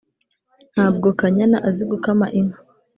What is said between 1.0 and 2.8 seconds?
kanyana azi gukama inka